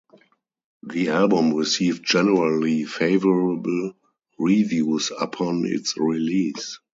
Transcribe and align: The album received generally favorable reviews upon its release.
The 0.81 1.09
album 1.09 1.53
received 1.53 2.03
generally 2.03 2.85
favorable 2.85 3.93
reviews 4.39 5.11
upon 5.15 5.63
its 5.67 5.95
release. 5.95 6.79